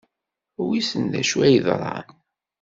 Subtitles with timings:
[0.65, 2.07] Wissen d acu ay yeḍran.